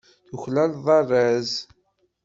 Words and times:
Tuklaleḍ 0.27 0.85
arraz. 0.99 1.51